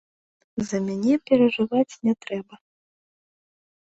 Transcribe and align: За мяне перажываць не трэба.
За 0.69 0.77
мяне 0.85 1.13
перажываць 1.29 1.99
не 2.07 2.13
трэба. 2.27 2.55